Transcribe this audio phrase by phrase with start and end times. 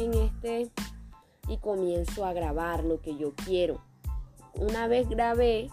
[0.00, 0.70] este
[1.48, 3.82] y comienzo a grabar lo que yo quiero.
[4.54, 5.68] Una vez grabé